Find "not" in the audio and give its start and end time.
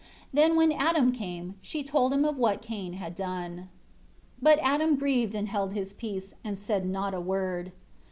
6.87-7.13